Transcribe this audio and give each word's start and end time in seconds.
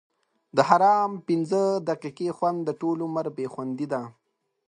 د 0.55 0.57
حرام 0.69 1.11
پنځه 1.27 1.61
دقیقې 1.89 2.29
خوند؛ 2.37 2.57
د 2.65 2.69
ټولو 2.81 3.01
عمر 3.09 3.25
بې 3.35 3.45
خوندي 3.53 3.87
ده. 3.93 4.01